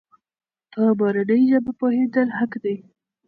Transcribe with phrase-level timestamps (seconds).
[0.71, 2.75] په مورنۍ ژبه پوهېدل حق دی.